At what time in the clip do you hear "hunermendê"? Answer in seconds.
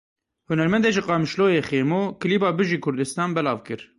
0.49-0.89